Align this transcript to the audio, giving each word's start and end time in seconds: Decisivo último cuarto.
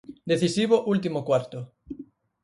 Decisivo 0.31 0.77
último 0.93 1.19
cuarto. 1.27 1.59